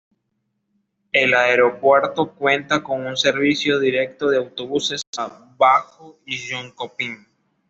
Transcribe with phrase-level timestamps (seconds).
[1.11, 5.27] El aeropuerto cuenta con un servicio directo de autobuses a
[5.59, 7.27] Växjö y Jönköping.